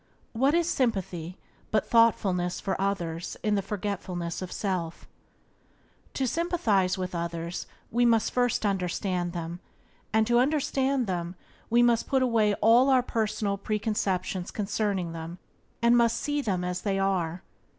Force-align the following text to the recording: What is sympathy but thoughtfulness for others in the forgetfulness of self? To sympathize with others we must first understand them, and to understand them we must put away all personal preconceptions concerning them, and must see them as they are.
What 0.33 0.55
is 0.55 0.67
sympathy 0.67 1.37
but 1.69 1.85
thoughtfulness 1.87 2.59
for 2.59 2.75
others 2.81 3.37
in 3.43 3.53
the 3.53 3.61
forgetfulness 3.61 4.41
of 4.41 4.51
self? 4.51 5.07
To 6.15 6.25
sympathize 6.25 6.97
with 6.97 7.13
others 7.13 7.67
we 7.91 8.03
must 8.03 8.31
first 8.31 8.65
understand 8.65 9.33
them, 9.33 9.59
and 10.11 10.25
to 10.25 10.39
understand 10.39 11.05
them 11.05 11.35
we 11.69 11.83
must 11.83 12.07
put 12.07 12.23
away 12.23 12.55
all 12.63 12.99
personal 13.03 13.59
preconceptions 13.59 14.49
concerning 14.49 15.11
them, 15.11 15.37
and 15.83 15.95
must 15.95 16.17
see 16.17 16.41
them 16.41 16.63
as 16.63 16.81
they 16.81 16.97
are. 16.97 17.43